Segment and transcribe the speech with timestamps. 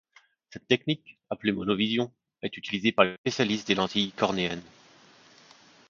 [0.49, 2.11] Cette technique, appelée monovision,
[2.41, 4.63] est utilisée par les spécialistes des lentilles cornéennes.